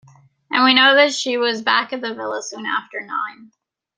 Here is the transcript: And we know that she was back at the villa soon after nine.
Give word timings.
And 0.49 0.63
we 0.63 0.73
know 0.73 0.95
that 0.95 1.13
she 1.13 1.37
was 1.37 1.61
back 1.61 1.93
at 1.93 2.01
the 2.01 2.15
villa 2.15 2.41
soon 2.41 2.65
after 2.65 3.01
nine. 3.01 3.51